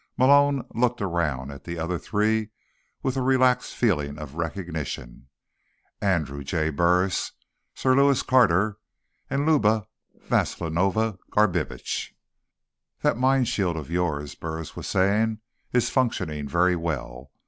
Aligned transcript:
Malone 0.17 0.65
looked 0.73 0.99
around 0.99 1.51
at 1.51 1.63
the 1.63 1.77
other 1.77 1.99
three 1.99 2.49
with 3.03 3.15
a 3.15 3.21
relaxed 3.21 3.75
feeling 3.75 4.17
of 4.17 4.33
recognition: 4.33 5.27
Andrew 6.01 6.43
J. 6.43 6.71
Burris, 6.71 7.33
Sir 7.75 7.93
Lewis 7.95 8.23
Carter, 8.23 8.79
and 9.29 9.45
Luba 9.45 9.85
Vasilovna 10.23 11.19
Garbitsch. 11.31 12.15
"That 13.03 13.15
mind 13.15 13.47
shield 13.47 13.77
of 13.77 13.91
yours," 13.91 14.33
Burris 14.33 14.75
was 14.75 14.87
saying, 14.87 15.37
"is 15.71 15.91
functioning 15.91 16.47
very 16.47 16.75
well. 16.75 17.29